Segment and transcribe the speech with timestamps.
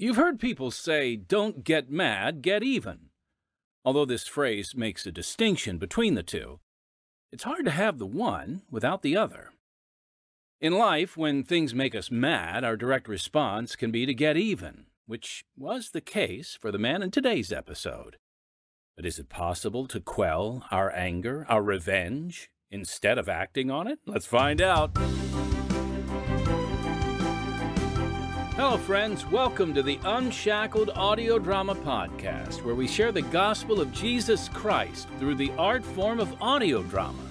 [0.00, 3.10] You've heard people say, don't get mad, get even.
[3.84, 6.60] Although this phrase makes a distinction between the two,
[7.32, 9.50] it's hard to have the one without the other.
[10.60, 14.84] In life, when things make us mad, our direct response can be to get even,
[15.08, 18.18] which was the case for the man in today's episode.
[18.94, 23.98] But is it possible to quell our anger, our revenge, instead of acting on it?
[24.06, 24.96] Let's find out.
[28.58, 29.24] Hello, friends.
[29.24, 35.06] Welcome to the Unshackled Audio Drama Podcast, where we share the gospel of Jesus Christ
[35.20, 37.22] through the art form of audio drama.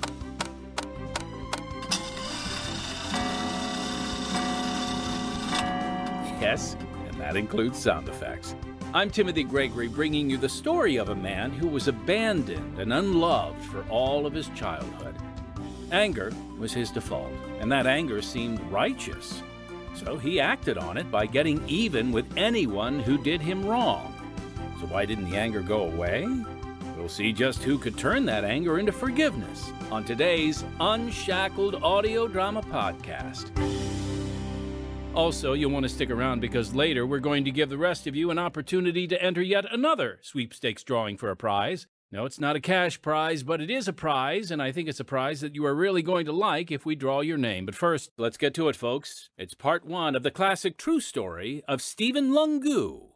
[6.40, 6.78] Yes,
[7.10, 8.56] and that includes sound effects.
[8.94, 13.62] I'm Timothy Gregory, bringing you the story of a man who was abandoned and unloved
[13.66, 15.16] for all of his childhood.
[15.92, 19.44] Anger was his default, and that anger seemed righteous
[19.98, 24.14] so he acted on it by getting even with anyone who did him wrong.
[24.80, 26.28] So why didn't the anger go away?
[26.98, 32.62] We'll see just who could turn that anger into forgiveness on today's Unshackled Audio Drama
[32.62, 33.52] Podcast.
[35.14, 38.16] Also, you'll want to stick around because later we're going to give the rest of
[38.16, 41.88] you an opportunity to enter yet another sweepstakes drawing for a prize.
[42.10, 45.02] No, it's not a cash prize, but it is a prize, and I think it's
[45.02, 47.66] a prize that you are really going to like if we draw your name.
[47.66, 49.30] But first, let's get to it, folks.
[49.38, 53.10] It's part one of the classic true story of Stephen Lungu.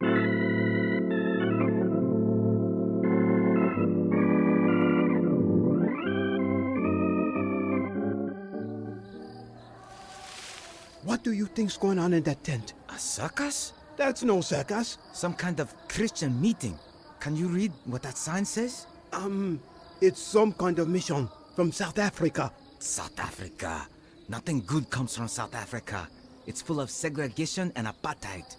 [11.04, 12.74] What do you think's going on in that tent?
[12.90, 13.72] A circus?
[13.96, 14.98] That's no circus.
[15.14, 16.78] Some kind of Christian meeting.
[17.22, 18.88] Can you read what that sign says?
[19.14, 19.62] Um,
[20.02, 22.52] it's some kind of mission from South Africa.
[22.80, 23.88] South Africa.
[24.28, 26.10] Nothing good comes from South Africa.
[26.48, 28.56] It's full of segregation and apartheid.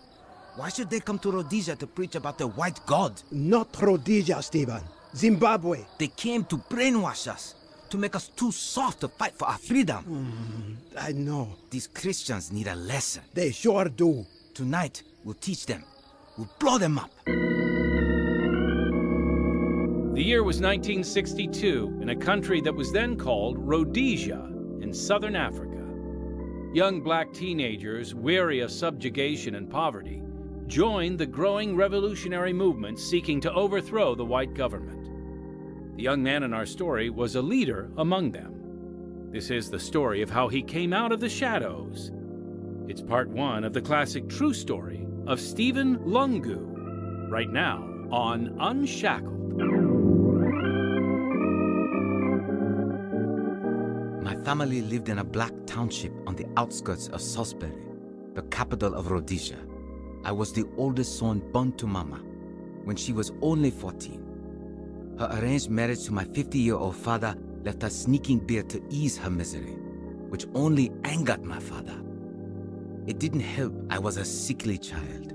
[0.54, 3.20] Why should they come to Rhodesia to preach about the white God?
[3.32, 4.82] Not Rhodesia, Stephen.
[5.16, 5.80] Zimbabwe.
[5.98, 7.56] They came to brainwash us,
[7.90, 10.78] to make us too soft to fight for our freedom.
[10.94, 11.56] Mm, I know.
[11.68, 13.24] These Christians need a lesson.
[13.34, 14.24] They sure do.
[14.54, 15.82] Tonight, we'll teach them.
[16.38, 17.10] We'll blow them up.
[20.22, 25.84] The year was 1962 in a country that was then called Rhodesia in southern Africa.
[26.72, 30.22] Young black teenagers, weary of subjugation and poverty,
[30.68, 35.96] joined the growing revolutionary movement seeking to overthrow the white government.
[35.96, 39.28] The young man in our story was a leader among them.
[39.32, 42.12] This is the story of how he came out of the shadows.
[42.86, 47.78] It's part one of the classic true story of Stephen Lungu, right now
[48.12, 49.81] on Unshackled.
[54.44, 57.72] Family lived in a black township on the outskirts of Salisbury,
[58.34, 59.58] the capital of Rhodesia.
[60.24, 62.20] I was the oldest son born to Mama
[62.84, 65.14] when she was only 14.
[65.18, 69.16] Her arranged marriage to my 50 year old father left her sneaking beer to ease
[69.16, 69.76] her misery,
[70.28, 72.02] which only angered my father.
[73.06, 75.34] It didn't help I was a sickly child.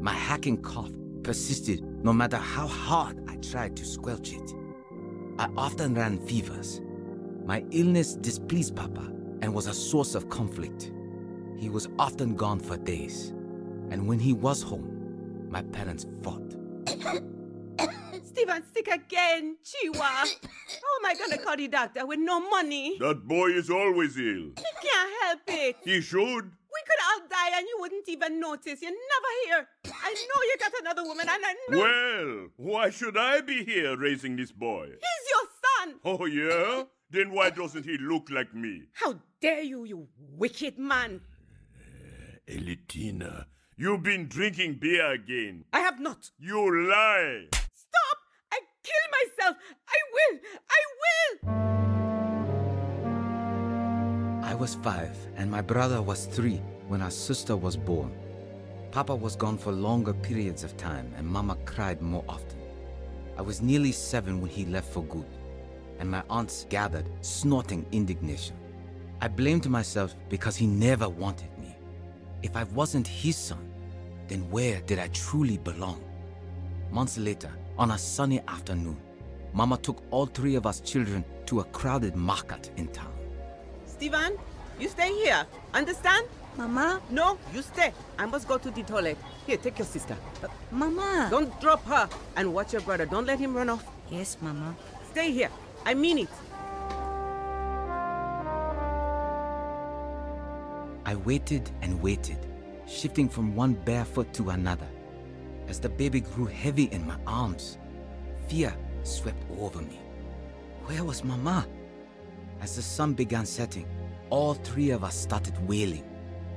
[0.00, 0.90] My hacking cough
[1.22, 4.54] persisted no matter how hard I tried to squelch it.
[5.38, 6.82] I often ran fevers
[7.44, 9.12] my illness displeased Papa
[9.42, 10.92] and was a source of conflict.
[11.58, 13.28] He was often gone for days,
[13.90, 16.56] and when he was home, my parents fought.
[18.24, 20.00] Stephen sick again, Chiwa.
[20.00, 20.26] How
[20.98, 22.96] am I gonna call the doctor with no money?
[22.98, 24.50] That boy is always ill.
[24.56, 25.76] He can't help it.
[25.84, 26.50] He should.
[26.74, 28.82] We could all die and you wouldn't even notice.
[28.82, 29.68] You're never here.
[30.02, 31.78] I know you got another woman and I know.
[31.78, 34.86] Well, why should I be here raising this boy?
[34.86, 35.94] He's your son.
[36.04, 36.84] Oh, yeah?
[37.14, 38.88] Then why doesn't he look like me?
[38.94, 41.20] How dare you, you wicked man!
[41.72, 43.44] Uh, Elitina,
[43.76, 45.64] you've been drinking beer again.
[45.72, 46.32] I have not.
[46.40, 47.44] You lie!
[47.52, 48.18] Stop!
[48.50, 49.56] I kill myself!
[49.88, 50.40] I will!
[50.68, 51.54] I will!
[54.42, 58.12] I was five and my brother was three when our sister was born.
[58.90, 62.58] Papa was gone for longer periods of time and Mama cried more often.
[63.38, 65.26] I was nearly seven when he left for good
[65.98, 68.56] and my aunts gathered, snorting indignation.
[69.20, 71.76] I blamed myself because he never wanted me.
[72.42, 73.70] If I wasn't his son,
[74.28, 76.02] then where did I truly belong?
[76.90, 78.96] Months later, on a sunny afternoon,
[79.52, 83.12] Mama took all three of us children to a crowded market in town.
[83.86, 84.36] Stephen,
[84.78, 85.46] you stay here.
[85.72, 86.26] Understand?
[86.56, 87.00] Mama?
[87.10, 87.92] No, you stay.
[88.18, 89.16] I must go to the toilet.
[89.46, 90.16] Here, take your sister.
[90.42, 91.28] Uh, Mama!
[91.30, 92.08] Don't drop her.
[92.36, 93.06] And watch your brother.
[93.06, 93.84] Don't let him run off.
[94.10, 94.74] Yes, Mama.
[95.12, 95.50] Stay here.
[95.86, 96.28] I mean it.
[101.04, 102.38] I waited and waited,
[102.86, 104.88] shifting from one bare foot to another.
[105.68, 107.76] As the baby grew heavy in my arms,
[108.48, 110.00] fear swept over me.
[110.86, 111.66] Where was Mama?
[112.62, 113.86] As the sun began setting,
[114.30, 116.04] all three of us started wailing.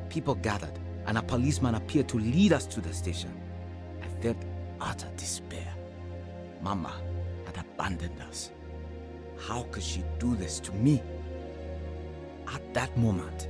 [0.10, 3.34] People gathered, and a policeman appeared to lead us to the station.
[4.02, 4.38] I felt
[4.80, 5.74] utter despair.
[6.62, 6.94] Mama
[7.46, 8.52] had abandoned us.
[9.39, 11.01] How could she do this to me?
[12.48, 13.48] At that moment,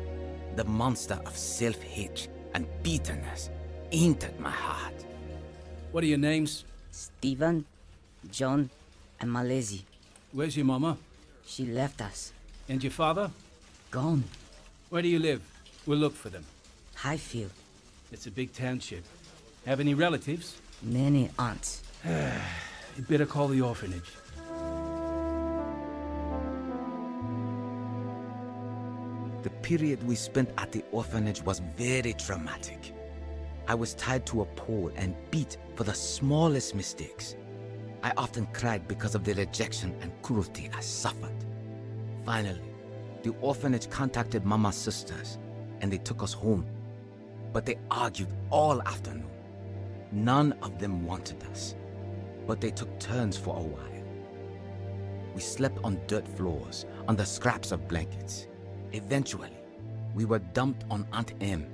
[0.55, 3.49] the monster of self hate and bitterness
[3.91, 5.05] entered my heart.
[5.91, 6.65] What are your names?
[6.91, 7.65] Stephen,
[8.31, 8.69] John,
[9.19, 9.81] and Malezi.
[10.31, 10.97] Where's your mama?
[11.45, 12.33] She left us.
[12.67, 13.31] And your father?
[13.91, 14.23] Gone.
[14.89, 15.41] Where do you live?
[15.85, 16.45] We'll look for them.
[16.95, 17.51] Highfield.
[18.11, 19.03] It's a big township.
[19.65, 20.59] Have any relatives?
[20.81, 21.83] Many aunts.
[22.97, 24.09] You better call the orphanage.
[29.67, 32.93] Period we spent at the orphanage was very traumatic.
[33.67, 37.35] I was tied to a pole and beat for the smallest mistakes.
[38.01, 41.43] I often cried because of the rejection and cruelty I suffered.
[42.25, 42.61] Finally,
[43.23, 45.37] the orphanage contacted Mama's sisters
[45.81, 46.65] and they took us home.
[47.51, 49.29] But they argued all afternoon.
[50.13, 51.75] None of them wanted us,
[52.47, 54.03] but they took turns for a while.
[55.35, 58.47] We slept on dirt floors, on the scraps of blankets.
[58.93, 59.56] Eventually,
[60.17, 61.67] we were dumped on Aunt Em,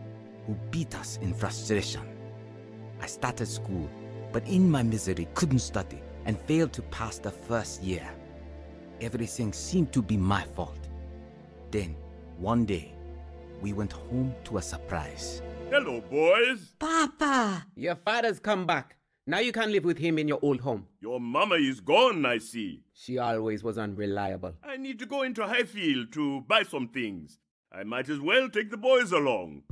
[0.46, 2.02] who beat us in frustration.
[3.02, 3.90] I started school,
[4.34, 8.06] but in my misery couldn't study and failed to pass the first year.
[9.00, 10.90] Everything seemed to be my fault.
[11.72, 11.96] Then,
[12.38, 12.94] one day,
[13.62, 15.42] we went home to a surprise.
[15.70, 16.76] Hello, boys.
[16.80, 17.66] Papa!
[17.76, 18.98] Your father's come back.
[19.26, 20.88] Now you can live with him in your old home.
[21.00, 22.84] Your mama is gone, I see.
[22.92, 24.56] She always was unreliable.
[24.62, 27.40] I need to go into Highfield to buy some things.
[27.76, 29.64] I might as well take the boys along.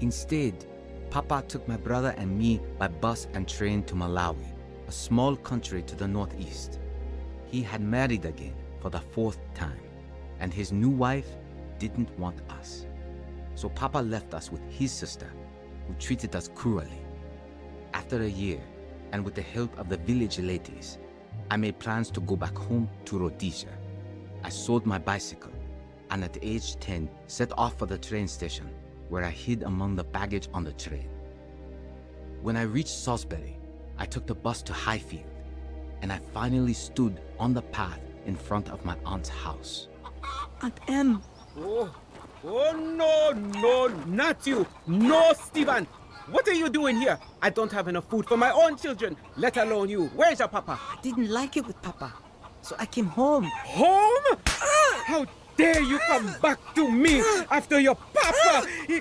[0.00, 0.66] Instead,
[1.08, 4.52] Papa took my brother and me by bus and train to Malawi,
[4.88, 6.80] a small country to the northeast.
[7.46, 9.80] He had married again for the fourth time,
[10.38, 11.28] and his new wife
[11.78, 12.84] didn't want us.
[13.54, 15.32] So Papa left us with his sister,
[15.88, 17.00] who treated us cruelly.
[17.94, 18.60] After a year,
[19.12, 20.98] and with the help of the village ladies,
[21.50, 23.78] I made plans to go back home to Rhodesia.
[24.42, 25.52] I sold my bicycle,
[26.10, 28.70] and at age 10 set off for the train station,
[29.08, 31.08] where I hid among the baggage on the train.
[32.42, 33.58] When I reached Salisbury,
[33.98, 35.24] I took the bus to Highfield,
[36.02, 39.88] and I finally stood on the path in front of my aunt's house.
[40.62, 41.22] Aunt Em!
[41.58, 41.94] Oh,
[42.44, 44.66] oh no, no, not you.
[44.86, 45.86] No, Stephen.
[46.30, 47.18] What are you doing here?
[47.40, 50.06] I don't have enough food for my own children, let alone you.
[50.08, 50.78] Where's your papa?
[50.80, 52.12] I didn't like it with Papa,
[52.66, 53.44] so I came home.
[53.44, 54.38] Home?
[54.46, 55.26] How
[55.56, 58.66] dare you come back to me after your papa?
[58.86, 59.00] He-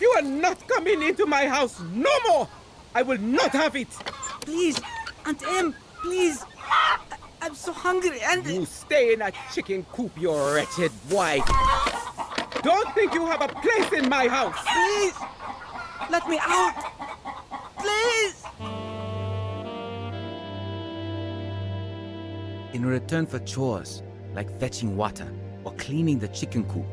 [0.00, 2.48] You are not coming into my house no more.
[2.94, 3.88] I will not have it.
[4.40, 4.80] Please,
[5.26, 6.44] Aunt Em, please.
[6.70, 6.98] I-
[7.42, 8.44] I'm so hungry and.
[8.46, 11.40] You stay in that chicken coop, you wretched boy.
[12.62, 14.56] Don't think you have a place in my house.
[14.74, 15.14] Please!
[16.10, 16.87] Let me out!
[22.78, 24.04] In return for chores,
[24.34, 25.28] like fetching water
[25.64, 26.86] or cleaning the chicken coop,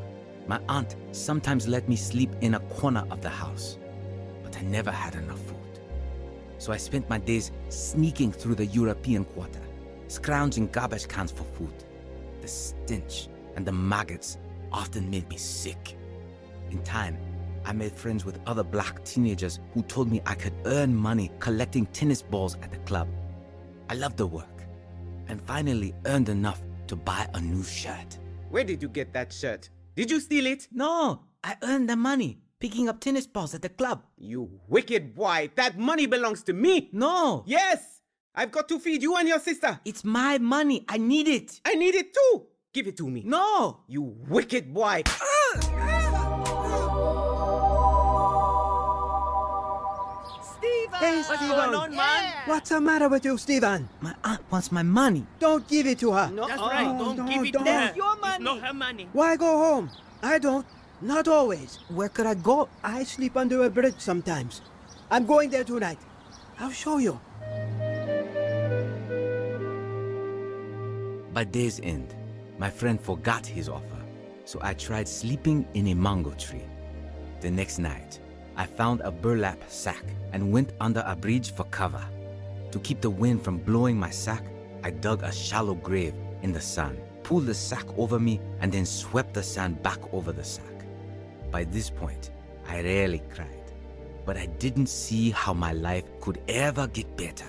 [0.48, 3.78] my aunt sometimes let me sleep in a corner of the house.
[4.44, 5.80] But I never had enough food.
[6.58, 9.62] So I spent my days sneaking through the European quarter,
[10.08, 11.76] scrounging garbage cans for food.
[12.42, 14.40] The stench and the maggots
[14.72, 15.96] often made me sick.
[16.72, 17.16] In time,
[17.64, 21.86] I made friends with other black teenagers who told me I could earn money collecting
[21.86, 23.08] tennis balls at the club.
[23.88, 24.55] I loved the work
[25.28, 28.18] and finally earned enough to buy a new shirt.
[28.50, 29.70] Where did you get that shirt?
[29.96, 30.68] Did you steal it?
[30.72, 34.04] No, I earned the money picking up tennis balls at the club.
[34.18, 35.52] You wicked boy.
[35.56, 36.90] That money belongs to me.
[36.92, 37.44] No!
[37.46, 38.02] Yes!
[38.34, 39.80] I've got to feed you and your sister.
[39.86, 40.84] It's my money.
[40.90, 41.62] I need it.
[41.64, 42.48] I need it too.
[42.74, 43.24] Give it to me.
[43.26, 43.82] No!
[43.88, 45.04] You wicked boy.
[45.08, 46.35] Ah!
[50.98, 51.14] Stephen!
[51.14, 51.98] Hey, Stephen.
[52.46, 53.90] What's the matter with you, Stephen?
[54.02, 55.26] My aunt wants my money.
[55.40, 56.30] Don't give it to her.
[56.32, 56.88] No, That's uh, right.
[56.88, 57.66] Oh, Don't no, give it don't.
[57.66, 57.88] to her.
[57.88, 58.44] It's your It's money.
[58.44, 59.08] not her money.
[59.14, 59.90] Why go home?
[60.22, 60.66] I don't.
[61.02, 61.80] Not always.
[61.90, 62.70] Where could I go?
[62.84, 64.62] I sleep under a bridge sometimes.
[65.12, 66.00] I'm going there tonight.
[66.60, 67.20] I'll show you.
[71.34, 72.16] By day's end,
[72.58, 74.02] my friend forgot his offer,
[74.46, 76.64] so I tried sleeping in a mango tree.
[77.42, 78.22] The next night,
[78.58, 82.04] I found a burlap sack and went under a bridge for cover.
[82.72, 84.44] To keep the wind from blowing my sack,
[84.84, 88.86] I dug a shallow grave in the sand, pulled the sack over me, and then
[88.86, 90.86] swept the sand back over the sack.
[91.52, 92.32] By this point,
[92.68, 93.74] I rarely cried,
[94.26, 97.48] but I didn't see how my life could ever get better.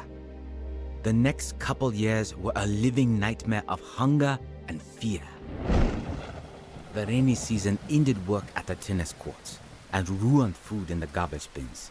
[1.04, 5.22] The next couple years were a living nightmare of hunger and fear.
[6.94, 9.60] The rainy season ended work at the tennis courts
[9.92, 11.90] and ruined food in the garbage bins.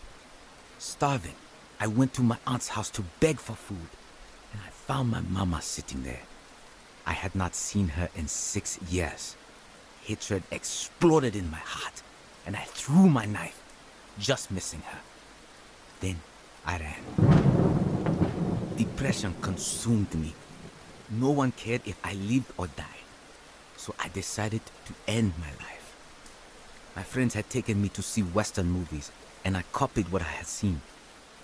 [0.77, 1.35] Starving,
[1.79, 3.89] I went to my aunt's house to beg for food,
[4.51, 6.21] and I found my mama sitting there.
[7.05, 9.35] I had not seen her in six years.
[10.03, 12.01] Hatred exploded in my heart,
[12.45, 13.61] and I threw my knife,
[14.19, 14.99] just missing her.
[15.99, 16.19] Then
[16.65, 18.75] I ran.
[18.77, 20.33] Depression consumed me.
[21.09, 22.85] No one cared if I lived or died.
[23.77, 25.74] So I decided to end my life.
[26.95, 29.11] My friends had taken me to see Western movies,
[29.43, 30.81] and I copied what I had seen.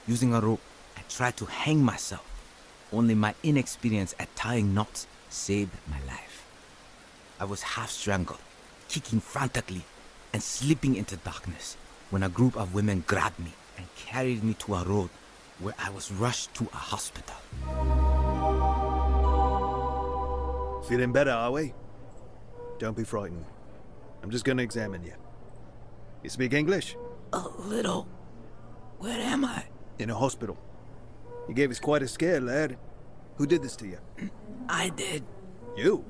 [0.08, 0.62] Using a rope,
[0.98, 2.25] I tried to hang myself.
[2.93, 6.46] Only my inexperience at tying knots saved my life.
[7.38, 8.39] I was half strangled,
[8.88, 9.84] kicking frantically,
[10.31, 11.75] and slipping into darkness
[12.12, 15.10] when a group of women grabbed me and carried me to a road
[15.60, 17.36] where I was rushed to a hospital.
[20.88, 21.74] Feeling better, are we?
[22.79, 23.46] Don't be frightened.
[24.24, 25.13] I'm just gonna examine you.
[26.24, 26.96] You speak English?
[27.34, 28.08] A little.
[29.00, 29.63] Where am I?
[30.00, 30.58] In a hospital.
[31.48, 32.78] You gave us quite a scare, lad.
[33.38, 33.98] Who did this to you?
[34.70, 35.24] I did.
[35.75, 36.06] You?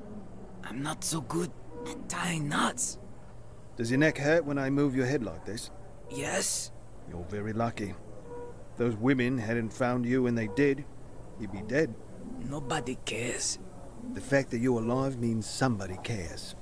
[0.64, 1.50] I'm not so good
[1.88, 2.98] at tying knots.
[3.76, 5.70] Does your neck hurt when I move your head like this?
[6.10, 6.72] Yes?
[7.08, 7.94] You're very lucky.
[8.72, 10.84] If those women hadn't found you and they did,
[11.40, 11.94] you'd be dead.
[12.48, 13.58] Nobody cares.
[14.12, 16.54] The fact that you're alive means somebody cares.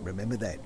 [0.00, 0.58] Remember that.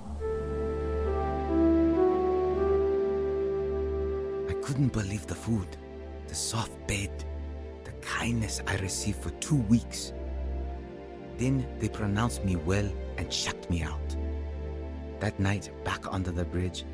[4.66, 5.76] Couldn't believe the food,
[6.26, 7.24] the soft bed,
[7.84, 10.12] the kindness I received for two weeks.
[11.38, 14.16] Then they pronounced me well and chucked me out.
[15.20, 16.84] That night, back under the bridge,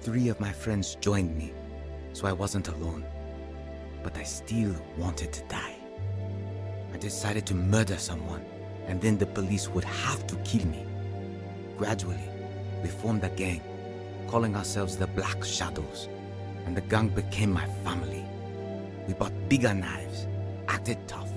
[0.00, 1.52] three of my friends joined me,
[2.14, 3.04] so I wasn't alone.
[4.02, 5.76] But I still wanted to die.
[6.92, 8.44] I decided to murder someone,
[8.88, 10.84] and then the police would have to kill me.
[11.78, 12.28] Gradually,
[12.82, 13.62] we formed a gang,
[14.26, 16.08] calling ourselves the Black Shadows,
[16.70, 18.24] and the gang became my family.
[19.08, 20.28] We bought bigger knives,
[20.68, 21.28] acted tough,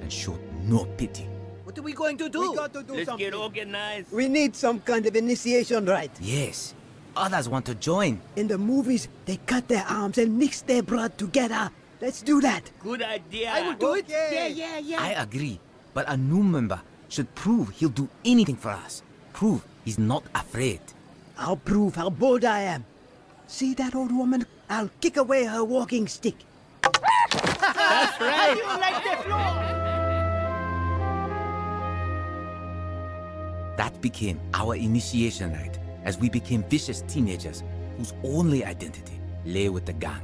[0.00, 1.24] and showed no pity.
[1.64, 2.50] What are we going to do?
[2.50, 3.26] We got to do Let's something.
[3.26, 4.12] get organized.
[4.12, 6.12] We need some kind of initiation right?
[6.20, 6.72] Yes,
[7.16, 8.20] others want to join.
[8.36, 11.68] In the movies, they cut their arms and mix their blood together.
[12.00, 12.70] Let's do that.
[12.78, 13.50] Good idea.
[13.50, 14.06] I will do it.
[14.08, 15.02] Yeah, yeah, yeah.
[15.02, 15.58] I agree,
[15.94, 19.02] but a new member should prove he'll do anything for us.
[19.32, 20.78] Prove he's not afraid.
[21.36, 22.84] I'll prove how bold I am.
[23.48, 24.46] See that old woman?
[24.68, 26.34] I'll kick away her walking stick.
[26.82, 28.56] That's right.
[33.76, 37.62] That became our initiation rite as we became vicious teenagers
[37.96, 40.22] whose only identity lay with the gang.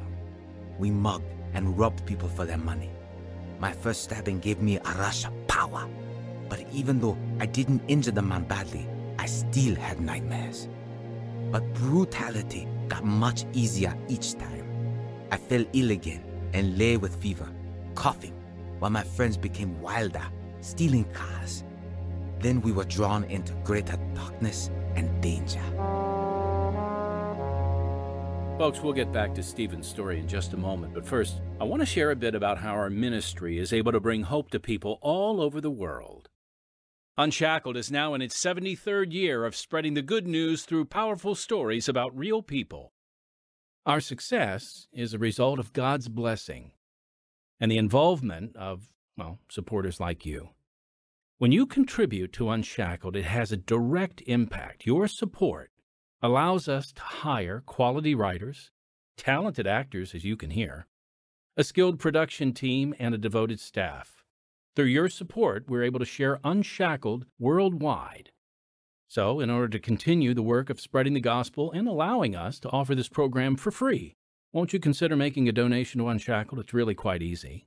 [0.78, 2.90] We mugged and robbed people for their money.
[3.60, 5.88] My first stabbing gave me a rush of power.
[6.48, 10.68] But even though I didn't injure the man badly, I still had nightmares.
[11.50, 14.66] But brutality got much easier each time.
[15.30, 16.22] I fell ill again
[16.52, 17.48] and lay with fever,
[17.94, 18.34] coughing,
[18.80, 20.26] while my friends became wilder,
[20.60, 21.64] stealing cars.
[22.40, 25.62] Then we were drawn into greater darkness and danger.
[28.58, 31.80] Folks, we'll get back to Stephen's story in just a moment, but first, I want
[31.80, 34.98] to share a bit about how our ministry is able to bring hope to people
[35.00, 36.28] all over the world.
[37.18, 41.86] Unshackled is now in its 73rd year of spreading the good news through powerful stories
[41.86, 42.92] about real people.
[43.84, 46.72] Our success is a result of God's blessing
[47.60, 48.88] and the involvement of,
[49.18, 50.50] well, supporters like you.
[51.36, 54.86] When you contribute to Unshackled, it has a direct impact.
[54.86, 55.70] Your support
[56.22, 58.70] allows us to hire quality writers,
[59.18, 60.86] talented actors, as you can hear,
[61.58, 64.21] a skilled production team, and a devoted staff.
[64.74, 68.30] Through your support, we're able to share Unshackled worldwide.
[69.06, 72.70] So, in order to continue the work of spreading the gospel and allowing us to
[72.70, 74.14] offer this program for free,
[74.50, 76.58] won't you consider making a donation to Unshackled?
[76.58, 77.66] It's really quite easy.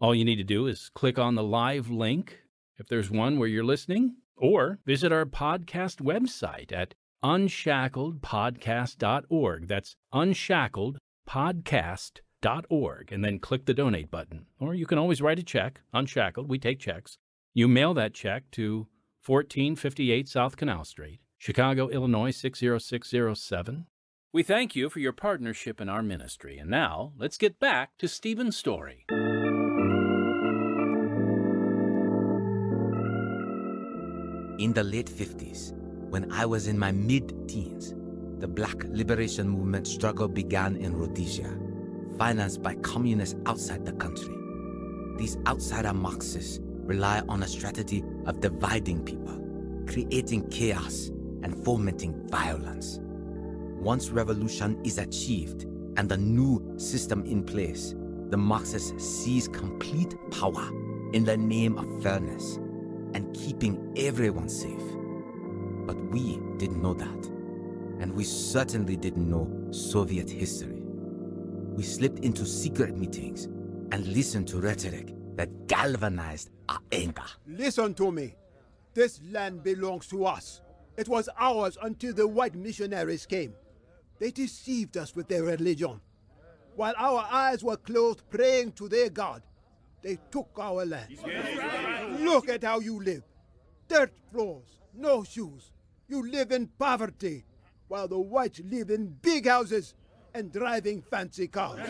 [0.00, 2.44] All you need to do is click on the live link
[2.78, 9.68] if there's one where you're listening, or visit our podcast website at unshackledpodcast.org.
[9.68, 12.22] That's unshackledpodcast.org,
[13.10, 14.46] and then click the donate button.
[14.60, 16.48] Or you can always write a check, unshackled.
[16.48, 17.18] We take checks.
[17.54, 18.88] You mail that check to
[19.24, 23.86] 1458 South Canal Street, Chicago, Illinois 60607.
[24.32, 26.58] We thank you for your partnership in our ministry.
[26.58, 29.04] And now, let's get back to Stephen's story.
[34.58, 35.72] In the late 50s,
[36.08, 37.94] when I was in my mid teens,
[38.38, 41.56] the Black Liberation Movement struggle began in Rhodesia,
[42.18, 44.36] financed by communists outside the country.
[45.16, 49.40] These outsider Marxists rely on a strategy of dividing people,
[49.86, 51.10] creating chaos,
[51.42, 52.98] and fomenting violence.
[53.02, 55.64] Once revolution is achieved
[55.96, 57.94] and the new system in place,
[58.30, 60.68] the Marxists seize complete power
[61.12, 62.56] in the name of fairness
[63.14, 64.82] and keeping everyone safe.
[65.86, 67.26] But we didn't know that.
[68.00, 70.71] And we certainly didn't know Soviet history.
[71.74, 73.44] We slipped into secret meetings
[73.92, 77.24] and listened to rhetoric that galvanized our anger.
[77.46, 78.34] Listen to me.
[78.92, 80.60] This land belongs to us.
[80.98, 83.54] It was ours until the white missionaries came.
[84.18, 85.98] They deceived us with their religion.
[86.76, 89.42] While our eyes were closed praying to their God,
[90.02, 91.16] they took our land.
[92.20, 93.22] Look at how you live.
[93.88, 95.72] Dirt floors, no shoes.
[96.08, 97.44] You live in poverty,
[97.88, 99.94] while the whites live in big houses
[100.34, 101.80] and driving fancy cars.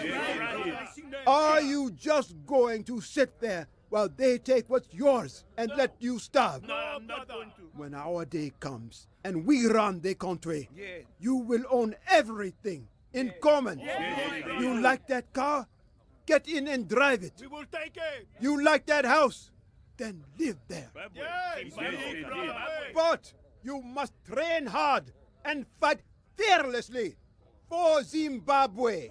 [1.26, 6.18] Are you just going to sit there while they take what's yours and let you
[6.18, 6.66] starve?
[6.66, 7.62] No, I'm not going to.
[7.74, 10.68] When our day comes and we run the country,
[11.18, 13.80] you will own everything in common.
[14.60, 15.66] You like that car?
[16.26, 17.34] Get in and drive it.
[17.40, 18.28] We will take it.
[18.40, 19.50] You like that house?
[19.96, 20.90] Then live there.
[21.14, 21.72] Yes.
[22.94, 23.32] But
[23.62, 25.12] you must train hard
[25.44, 26.00] and fight
[26.36, 27.16] fearlessly
[27.72, 29.08] for Zimbabwe.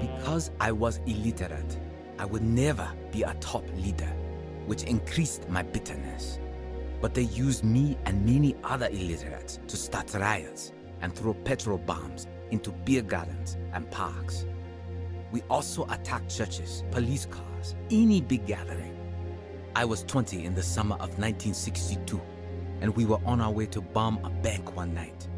[0.00, 1.80] Because I was illiterate,
[2.20, 4.12] I would never be a top leader,
[4.66, 6.38] which increased my bitterness.
[7.00, 12.28] But they used me and many other illiterates to start riots and throw petrol bombs
[12.52, 14.46] into beer gardens and parks.
[15.32, 18.96] We also attacked churches, police cars, any big gathering.
[19.74, 22.20] I was 20 in the summer of 1962,
[22.80, 25.28] and we were on our way to bomb a bank one night.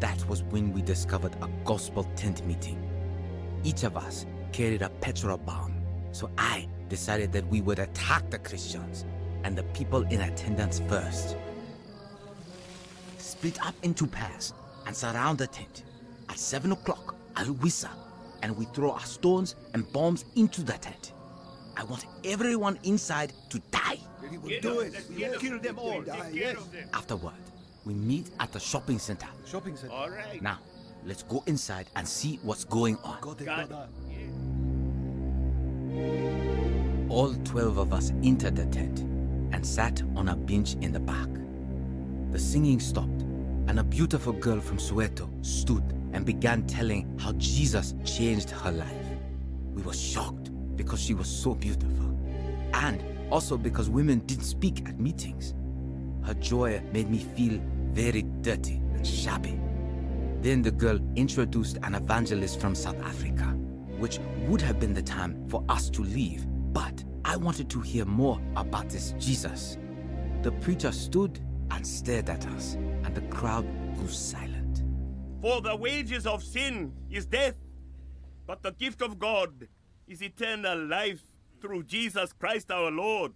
[0.00, 2.82] That was when we discovered a gospel tent meeting.
[3.64, 5.74] Each of us carried a petrol bomb,
[6.12, 9.04] so I decided that we would attack the Christians
[9.44, 11.36] and the people in attendance first.
[13.18, 14.54] Split up into pairs
[14.86, 15.84] and surround the tent.
[16.28, 17.90] At 7 o'clock, I'll whistle
[18.42, 21.12] and we throw our stones and bombs into the tent.
[21.76, 23.98] I want everyone inside to die.
[24.30, 24.94] We will do it.
[25.14, 26.04] We will kill them all.
[26.32, 26.56] Yes.
[26.92, 27.34] Afterward,
[27.84, 29.28] we meet at the shopping center.
[29.46, 29.92] Shopping center.
[29.92, 30.40] All right.
[30.42, 30.58] Now,
[31.04, 33.20] let's go inside and see what's going on.
[33.20, 33.88] Got it, Got brother.
[37.08, 39.00] All 12 of us entered the tent
[39.52, 41.28] and sat on a bench in the back.
[42.30, 43.22] The singing stopped,
[43.68, 49.06] and a beautiful girl from Soweto stood and began telling how Jesus changed her life.
[49.72, 52.14] We were shocked because she was so beautiful,
[52.74, 55.54] and also because women didn't speak at meetings.
[56.24, 57.60] Her joy made me feel
[57.90, 59.58] very dirty and shabby.
[60.40, 63.44] Then the girl introduced an evangelist from South Africa,
[63.98, 68.04] which would have been the time for us to leave, but I wanted to hear
[68.04, 69.76] more about this Jesus.
[70.42, 74.84] The preacher stood and stared at us, and the crowd grew silent.
[75.42, 77.56] For the wages of sin is death,
[78.46, 79.68] but the gift of God
[80.06, 81.20] is eternal life
[81.60, 83.32] through Jesus Christ our Lord.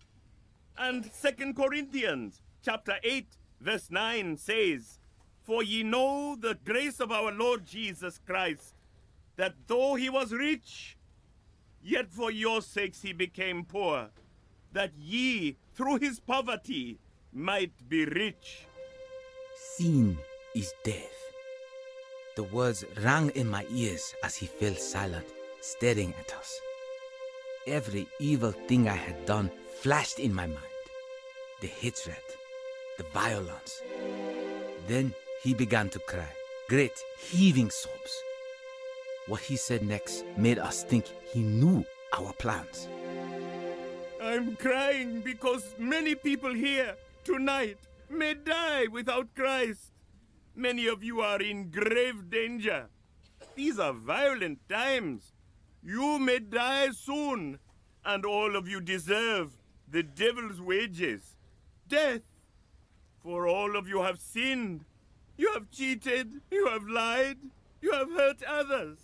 [0.77, 3.27] And Second Corinthians chapter 8
[3.61, 4.99] verse 9 says,
[5.43, 8.75] For ye know the grace of our Lord Jesus Christ,
[9.37, 10.97] that though he was rich,
[11.83, 14.11] yet for your sakes he became poor,
[14.73, 16.99] that ye through his poverty
[17.33, 18.67] might be rich.
[19.77, 20.19] Sin
[20.55, 21.19] is death.
[22.37, 25.27] The words rang in my ears as he fell silent,
[25.61, 26.61] staring at us.
[27.67, 29.49] Every evil thing I had done
[29.81, 30.59] flashed in my mind
[31.61, 32.17] the hatred,
[32.99, 33.81] the violence.
[34.89, 36.27] Then he began to cry,
[36.69, 38.13] great heaving sobs.
[39.29, 42.89] What he said next made us think he knew our plans.
[44.21, 47.79] I'm crying because many people here tonight
[48.11, 49.93] may die without Christ.
[50.57, 52.89] Many of you are in grave danger.
[53.55, 55.33] These are violent times.
[55.83, 57.59] You may die soon,
[58.05, 59.51] and all of you deserve
[59.89, 61.37] the devil's wages
[61.93, 62.23] death.
[63.23, 64.85] For all of you have sinned.
[65.37, 67.39] You have cheated, you have lied,
[67.81, 68.99] you have hurt others.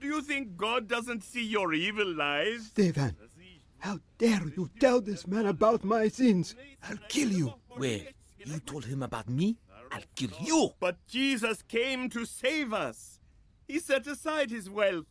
[0.00, 2.66] Do you think God doesn't see your evil lies?
[2.66, 3.16] Stephen,
[3.78, 6.54] how dare you tell this man about my sins?
[6.88, 7.54] I'll kill you.
[7.76, 9.56] Wait, you told him about me?
[9.90, 10.70] I'll kill you!
[10.78, 13.20] But Jesus came to save us.
[13.66, 15.06] He set aside his wealth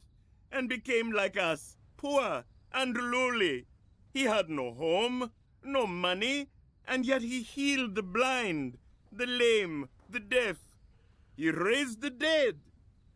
[0.51, 3.65] and became like us, poor and lowly.
[4.13, 5.31] He had no home,
[5.63, 6.49] no money,
[6.87, 8.77] And yet he healed the blind,
[9.11, 10.57] the lame, the deaf.
[11.35, 12.59] He raised the dead,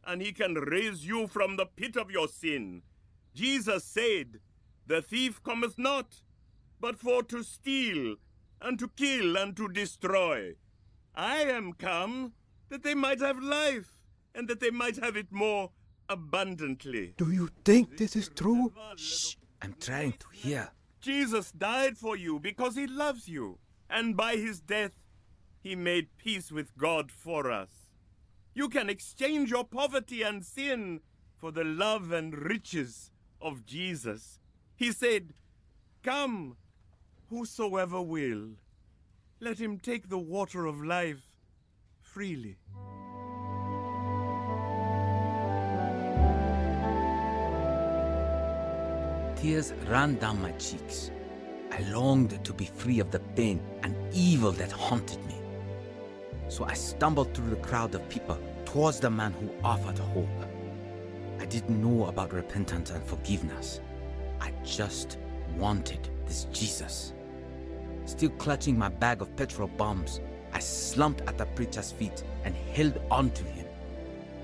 [0.06, 2.82] and he can raise you from the pit of your sin.
[3.34, 4.42] Jesus said,
[4.88, 6.22] The thief cometh not,
[6.82, 8.18] but for to steal,
[8.62, 10.56] and to kill, and to destroy.
[11.16, 12.34] I am come
[12.68, 14.04] that they might have life,
[14.36, 15.72] and that they might have it more
[16.12, 17.14] abundantly.
[17.18, 18.74] Do you think this is true?
[18.98, 20.70] Shh, I'm trying to hear.
[21.00, 23.58] Jesus died for you because he loves you,
[23.90, 24.92] and by his death,
[25.62, 27.70] he made peace with God for us.
[28.54, 31.00] You can exchange your poverty and sin
[31.38, 34.40] for the love and riches of Jesus.
[34.76, 35.34] He said,
[36.04, 36.58] Come,
[37.30, 38.50] whosoever will,
[39.40, 41.32] let him take the water of life
[42.02, 42.58] freely.
[49.42, 51.10] Tears ran down my cheeks.
[51.72, 55.34] I longed to be free of the pain and evil that haunted me.
[56.48, 60.30] So I stumbled through the crowd of people towards the man who offered hope.
[61.40, 63.82] I didn't know about repentance and forgiveness.
[64.40, 65.18] I just
[65.58, 67.14] wanted this Jesus.
[68.06, 70.20] Still clutching my bag of petrol bombs,
[70.54, 73.66] I slumped at the preacher's feet and held on to him.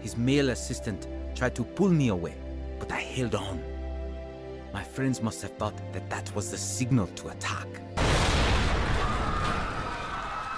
[0.02, 2.34] His male assistant tried to pull me away,
[2.80, 3.77] but I held on.
[4.74, 7.68] My friends must have thought that that was the signal to attack.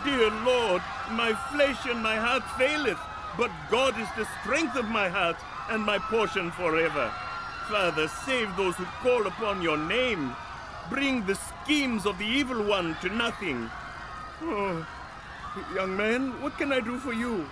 [0.04, 2.98] Dear Lord, my flesh and my heart faileth,
[3.38, 5.38] but God is the strength of my heart
[5.69, 7.12] and my portion forever.
[7.69, 10.36] Father, save those who call upon your name.
[10.89, 13.69] Bring the schemes of the evil one to nothing.
[14.41, 14.88] Oh,
[15.76, 17.45] young man, what can I do for you?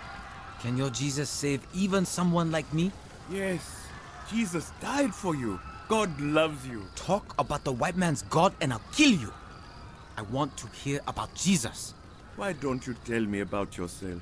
[0.62, 2.91] Can your Jesus save even someone like me?
[3.30, 3.86] Yes,
[4.32, 5.60] Jesus died for you.
[5.88, 6.84] God loves you.
[6.95, 9.34] Talk about the white man's God and I'll kill you.
[10.17, 11.93] I want to hear about Jesus.
[12.36, 14.21] Why don't you tell me about yourself?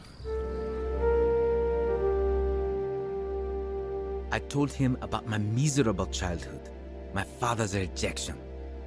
[4.32, 6.70] I told him about my miserable childhood,
[7.16, 8.38] my father's rejection,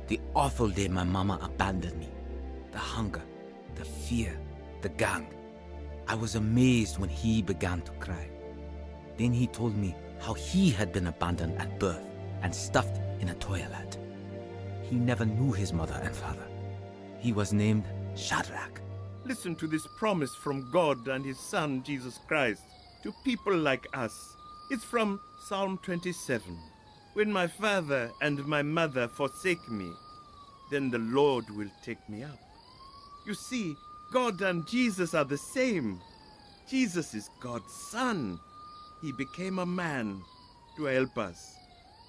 [0.07, 2.09] the awful day my mama abandoned me,
[2.71, 3.23] the hunger,
[3.75, 4.39] the fear,
[4.83, 5.27] the gang.
[6.07, 8.29] I was amazed when he began to cry.
[9.17, 12.08] Then he told me how he had been abandoned at birth
[12.43, 13.99] and stuffed in a toilet.
[14.83, 16.47] He never knew his mother and father.
[17.19, 18.81] He was named Shadrach.
[19.25, 22.63] Listen to this promise from God and His Son, Jesus Christ,
[23.03, 24.37] to people like us.
[24.71, 26.57] It's from Psalm 27.
[27.13, 29.91] When my father and my mother forsake me,
[30.71, 32.39] then the Lord will take me up.
[33.27, 33.77] You see,
[34.13, 36.01] God and Jesus are the same.
[36.71, 38.41] Jesus is God's Son.
[39.03, 40.23] He became a man
[40.77, 41.58] to help us.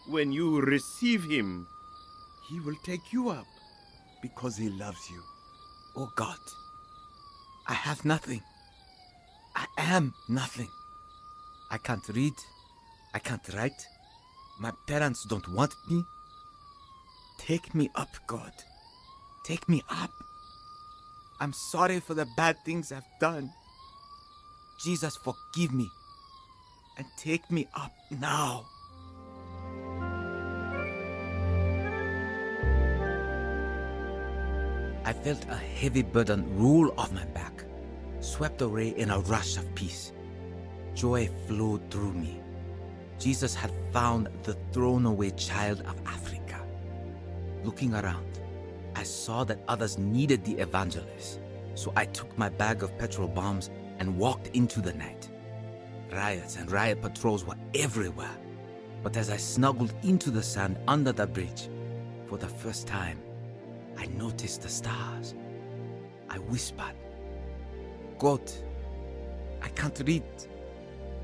[0.09, 1.67] When you receive Him,
[2.49, 3.45] He will take you up
[4.23, 5.21] because He loves you.
[5.95, 6.39] Oh God,
[7.67, 8.41] I have nothing.
[9.55, 10.69] I am nothing.
[11.69, 12.33] I can't read.
[13.13, 13.85] I can't write.
[14.59, 16.03] My parents don't want me.
[17.37, 18.53] Take me up, God.
[19.43, 20.11] Take me up.
[21.39, 23.51] I'm sorry for the bad things I've done.
[24.79, 25.91] Jesus, forgive me.
[26.97, 28.65] And take me up now.
[35.09, 37.63] I felt a heavy burden roll off my back,
[38.19, 40.11] swept away in a rush of peace.
[40.93, 42.39] Joy flowed through me.
[43.17, 46.61] Jesus had found the thrown away child of Africa.
[47.63, 48.39] Looking around,
[48.95, 51.39] I saw that others needed the evangelist,
[51.73, 55.27] so I took my bag of petrol bombs and walked into the night.
[56.11, 58.37] Riots and riot patrols were everywhere,
[59.01, 61.67] but as I snuggled into the sand under the bridge,
[62.27, 63.19] for the first time,
[63.99, 65.35] I noticed the stars.
[66.29, 66.95] I whispered,
[68.17, 68.41] God,
[69.61, 70.23] I can't read.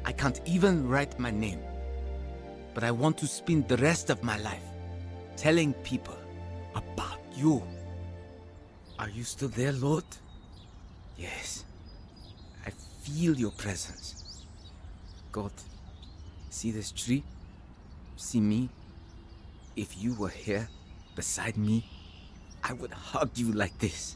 [0.04, 1.62] I can't even write my name.
[2.74, 4.68] But I want to spend the rest of my life
[5.38, 6.18] telling people
[6.76, 7.64] about you.
[9.00, 10.04] Are you still there, Lord?
[11.18, 11.64] Yes.
[12.66, 14.44] I feel your presence.
[15.32, 15.54] God,
[16.50, 17.24] see this tree?
[18.18, 18.70] See me?
[19.78, 20.68] If you were here
[21.16, 21.86] beside me,
[22.68, 24.16] I would hug you like this.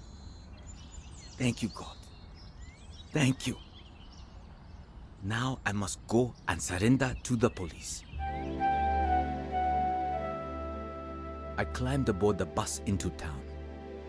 [1.38, 1.96] Thank you, God.
[3.14, 3.56] Thank you.
[5.24, 8.04] Now I must go and surrender to the police.
[11.58, 13.40] I climbed aboard the bus into town,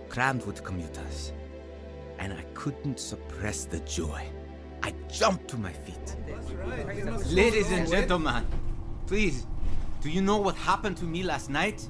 [0.09, 1.35] crammed with commuters,
[2.19, 4.27] and I couldn't suppress the joy.
[4.83, 6.17] I jumped to my feet.
[7.27, 8.47] Ladies and gentlemen,
[9.07, 9.47] please,
[10.01, 11.87] do you know what happened to me last night?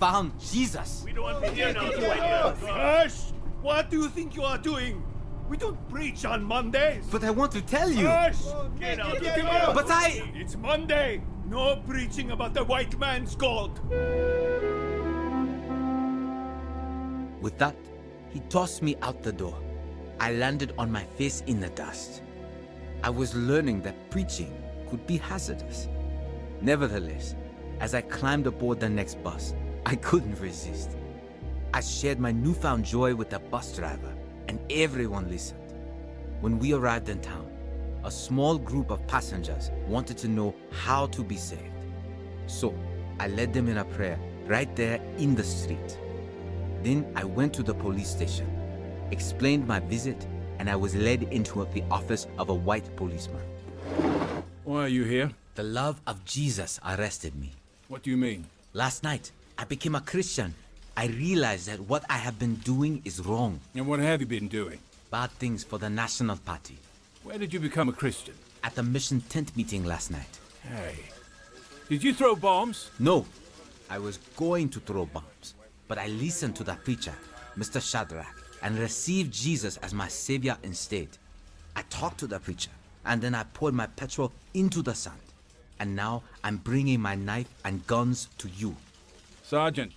[0.00, 1.02] I found Jesus.
[1.04, 2.54] We don't want to hear now.
[2.62, 3.32] Hush!
[3.60, 5.02] What do you think you are doing?
[5.50, 7.06] We don't preach on Mondays.
[7.10, 8.06] But I want to tell you.
[8.06, 8.40] Hush!
[8.78, 9.74] Get out, get him out.
[9.74, 10.32] But I.
[10.34, 11.22] It's Monday.
[11.46, 13.78] No preaching about the white man's gold.
[17.42, 17.76] With that,
[18.30, 19.58] he tossed me out the door.
[20.18, 22.22] I landed on my face in the dust.
[23.02, 24.54] I was learning that preaching
[24.88, 25.88] could be hazardous.
[26.62, 27.34] Nevertheless,
[27.80, 29.54] as I climbed aboard the next bus,
[29.86, 30.90] I couldn't resist.
[31.72, 34.12] I shared my newfound joy with the bus driver,
[34.48, 35.74] and everyone listened.
[36.40, 37.50] When we arrived in town,
[38.04, 41.62] a small group of passengers wanted to know how to be saved.
[42.46, 42.74] So,
[43.18, 45.98] I led them in a prayer right there in the street.
[46.82, 48.48] Then I went to the police station,
[49.10, 50.26] explained my visit,
[50.58, 53.42] and I was led into the office of a white policeman.
[54.64, 55.30] Why are you here?
[55.54, 57.52] The love of Jesus arrested me.
[57.88, 58.46] What do you mean?
[58.72, 60.54] Last night, I became a Christian.
[60.96, 63.60] I realized that what I have been doing is wrong.
[63.74, 64.78] And what have you been doing?
[65.10, 66.78] Bad things for the National Party.
[67.24, 68.32] Where did you become a Christian?
[68.64, 70.38] At the mission tent meeting last night.
[70.62, 70.94] Hey.
[71.90, 72.90] Did you throw bombs?
[72.98, 73.26] No,
[73.90, 75.52] I was going to throw bombs,
[75.88, 77.12] but I listened to the preacher,
[77.58, 77.82] Mr.
[77.82, 81.08] Shadrach, and received Jesus as my savior instead.
[81.76, 82.70] I talked to the preacher,
[83.04, 85.20] and then I poured my petrol into the sand.
[85.78, 88.74] And now I'm bringing my knife and guns to you.
[89.50, 89.90] Sergeant,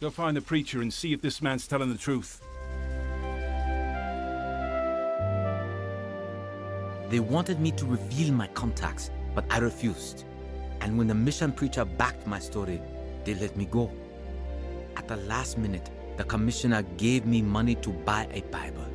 [0.00, 2.40] go find the preacher and see if this man's telling the truth.
[7.10, 10.26] They wanted me to reveal my contacts, but I refused.
[10.80, 12.80] And when the mission preacher backed my story,
[13.24, 13.90] they let me go.
[14.96, 18.86] At the last minute, the commissioner gave me money to buy a Bible.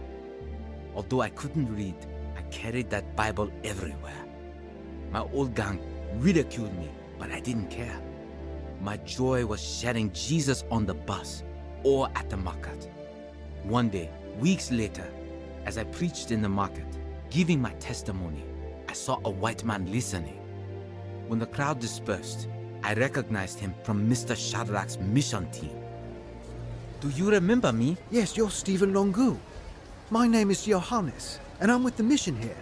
[0.96, 1.98] Although I couldn't read,
[2.38, 4.24] I carried that Bible everywhere.
[5.12, 5.82] My old gang
[6.20, 8.00] ridiculed me, but I didn't care.
[8.82, 11.44] My joy was sharing Jesus on the bus
[11.84, 12.90] or at the market.
[13.64, 15.06] One day, weeks later,
[15.66, 16.88] as I preached in the market,
[17.30, 18.44] giving my testimony,
[18.88, 20.40] I saw a white man listening.
[21.28, 22.48] When the crowd dispersed,
[22.82, 24.36] I recognized him from Mr.
[24.36, 25.76] Shadrach's mission team.
[27.02, 27.98] Do you remember me?
[28.10, 29.38] Yes, you're Stephen Lungu.
[30.10, 32.58] My name is Johannes, and I'm with the mission here.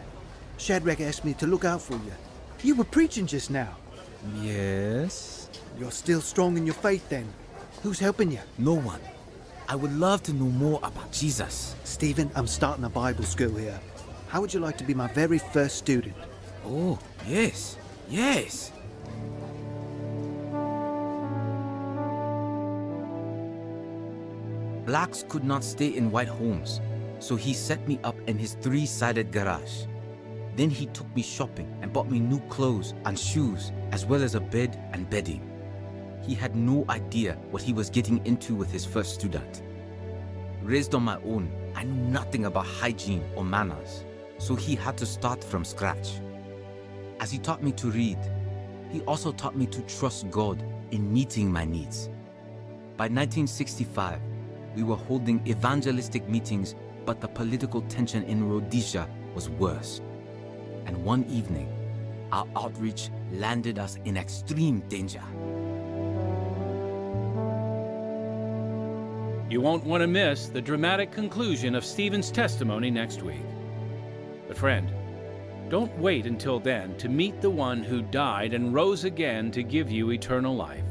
[0.58, 2.12] Shadrach asked me to look out for you.
[2.64, 3.78] You were preaching just now.
[4.42, 5.37] Yes.
[5.80, 7.28] You're still strong in your faith then.
[7.84, 8.40] Who's helping you?
[8.58, 9.02] No one.
[9.70, 11.76] I would love to know more about Jesus.
[11.84, 13.80] Stephen, I'm starting a Bible school here.
[14.30, 16.16] How would you like to be my very first student?
[16.66, 17.78] Oh, yes.
[18.10, 18.72] Yes.
[24.86, 26.82] Blacks could not stay in white homes,
[27.20, 29.84] so he set me up in his three sided garage.
[30.56, 34.34] Then he took me shopping and bought me new clothes and shoes, as well as
[34.34, 35.57] a bed and bedding.
[36.28, 39.64] He had no idea what he was getting into with his first student.
[40.62, 44.04] Raised on my own, I knew nothing about hygiene or manners,
[44.38, 46.20] so he had to start from scratch.
[47.22, 48.18] As he taught me to read,
[48.92, 50.62] he also taught me to trust God
[50.92, 52.10] in meeting my needs.
[52.98, 54.20] By 1965,
[54.76, 60.02] we were holding evangelistic meetings, but the political tension in Rhodesia was worse.
[60.86, 61.72] And one evening,
[62.34, 65.24] our outreach landed us in extreme danger.
[69.50, 73.46] You won't want to miss the dramatic conclusion of Stephen's testimony next week.
[74.46, 74.92] But, friend,
[75.70, 79.90] don't wait until then to meet the one who died and rose again to give
[79.90, 80.84] you eternal life.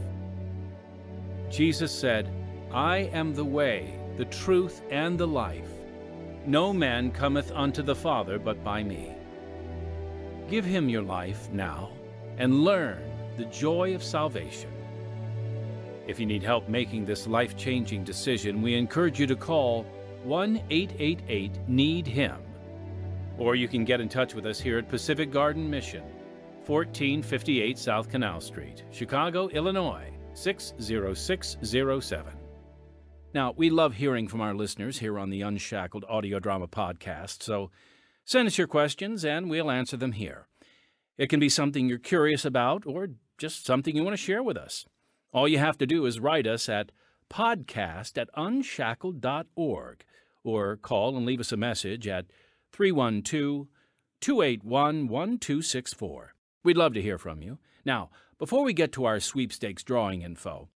[1.51, 2.31] Jesus said,
[2.73, 5.69] I am the way, the truth, and the life.
[6.47, 9.13] No man cometh unto the Father but by me.
[10.49, 11.91] Give him your life now
[12.39, 13.03] and learn
[13.37, 14.71] the joy of salvation.
[16.07, 19.85] If you need help making this life changing decision, we encourage you to call
[20.23, 22.37] 1 888 NEED HIM.
[23.39, 26.05] Or you can get in touch with us here at Pacific Garden Mission,
[26.65, 32.33] 1458 South Canal Street, Chicago, Illinois, 60607.
[33.35, 37.71] Now, we love hearing from our listeners here on the Unshackled Audio Drama Podcast, so
[38.25, 40.47] send us your questions and we'll answer them here.
[41.19, 44.57] It can be something you're curious about or just something you want to share with
[44.57, 44.87] us.
[45.37, 46.93] All you have to do is write us at
[47.29, 50.05] podcast at unshackled.org
[50.43, 52.25] or call and leave us a message at
[52.73, 53.67] 312
[54.23, 56.35] 281 1264.
[56.65, 57.59] We'd love to hear from you.
[57.85, 60.71] Now, before we get to our sweepstakes drawing info,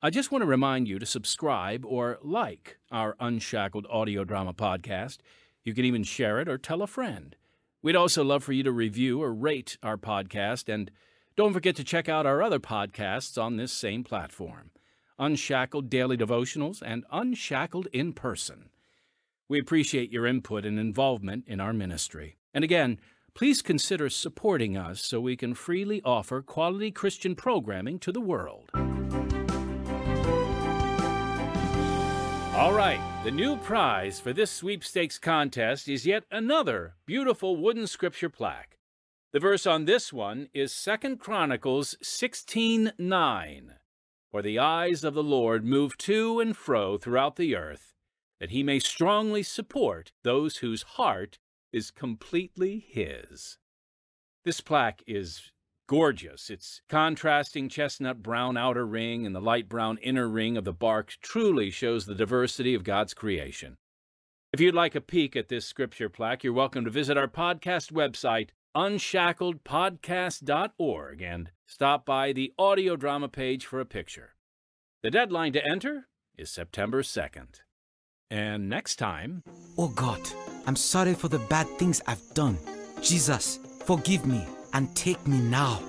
[0.00, 5.18] I just want to remind you to subscribe or like our Unshackled audio drama podcast.
[5.62, 7.36] You can even share it or tell a friend.
[7.82, 10.90] We'd also love for you to review or rate our podcast, and
[11.36, 14.70] don't forget to check out our other podcasts on this same platform.
[15.18, 18.70] Unshackled Daily Devotionals, and Unshackled in Person.
[19.48, 22.36] We appreciate your input and involvement in our ministry.
[22.52, 22.98] And again,
[23.34, 28.70] please consider supporting us so we can freely offer quality Christian programming to the world.
[32.54, 38.30] All right, the new prize for this sweepstakes contest is yet another beautiful wooden scripture
[38.30, 38.78] plaque.
[39.36, 43.76] The verse on this one is 2 Chronicles 16:9.
[44.30, 47.92] For the eyes of the Lord move to and fro throughout the earth,
[48.40, 51.38] that he may strongly support those whose heart
[51.70, 53.58] is completely his.
[54.46, 55.52] This plaque is
[55.86, 56.48] gorgeous.
[56.48, 61.14] Its contrasting chestnut brown outer ring and the light brown inner ring of the bark
[61.20, 63.76] truly shows the diversity of God's creation.
[64.50, 67.92] If you'd like a peek at this scripture plaque, you're welcome to visit our podcast
[67.92, 74.34] website, unshackledpodcast.org, and stop by the audio drama page for a picture.
[75.02, 77.62] The deadline to enter is September 2nd.
[78.30, 79.42] And next time.
[79.78, 80.20] Oh God,
[80.66, 82.58] I'm sorry for the bad things I've done.
[83.00, 85.80] Jesus, forgive me and take me now.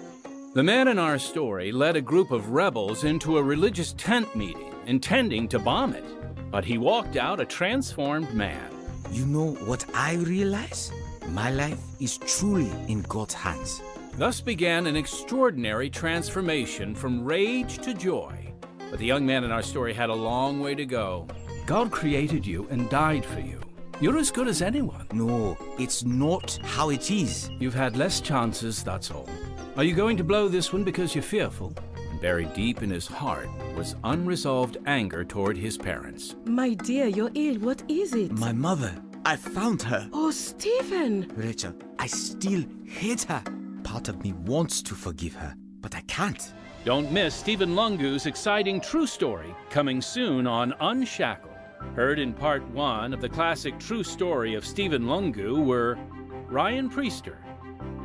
[0.53, 4.73] The man in our story led a group of rebels into a religious tent meeting,
[4.85, 6.05] intending to bomb it.
[6.51, 8.71] But he walked out a transformed man.
[9.11, 10.89] You know what I realize?
[11.29, 13.81] My life is truly in God's hands.
[14.13, 18.53] Thus began an extraordinary transformation from rage to joy.
[18.89, 21.27] But the young man in our story had a long way to go.
[21.65, 23.59] God created you and died for you.
[23.99, 25.05] You're as good as anyone.
[25.11, 27.49] No, it's not how it is.
[27.59, 29.29] You've had less chances, that's all.
[29.75, 31.73] Are you going to blow this one because you're fearful?
[32.09, 36.35] And buried deep in his heart was unresolved anger toward his parents.
[36.45, 37.59] My dear, you're ill.
[37.59, 38.31] What is it?
[38.31, 38.95] My mother,
[39.27, 40.09] I found her.
[40.13, 41.29] Oh, Stephen!
[41.35, 43.43] Rachel, I still hate her.
[43.83, 46.53] Part of me wants to forgive her, but I can't.
[46.85, 51.57] Don't miss Stephen Lungu's exciting true story coming soon on Unshackled.
[51.93, 55.99] Heard in part one of the classic true story of Stephen Lungu were
[56.47, 57.35] Ryan Priester,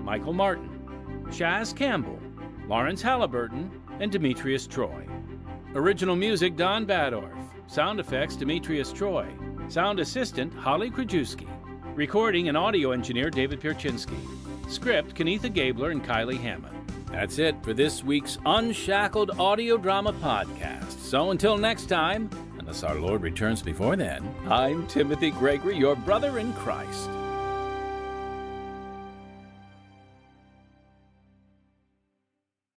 [0.02, 2.18] Michael Martin, Chaz Campbell,
[2.66, 5.06] Lawrence Halliburton, and Demetrius Troy.
[5.76, 7.38] Original music Don Badorf.
[7.68, 9.32] Sound effects Demetrius Troy.
[9.72, 11.48] Sound assistant Holly Krajewski.
[11.94, 14.18] Recording and audio engineer David Pierczynski.
[14.70, 16.76] Script Kenitha Gabler and Kylie Hammond.
[17.06, 20.98] That's it for this week's Unshackled Audio Drama Podcast.
[20.98, 26.38] So until next time, unless our Lord returns before then, I'm Timothy Gregory, your brother
[26.38, 27.08] in Christ.